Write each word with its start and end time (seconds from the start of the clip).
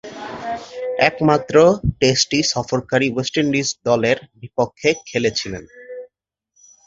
একমাত্র 1.09 1.55
টেস্টটি 1.99 2.39
সফরকারী 2.53 3.07
West 3.11 3.35
Indies 3.43 3.67
দলের 3.87 4.17
বিপক্ষে 4.41 4.89
খেলেছিলেন। 5.09 5.63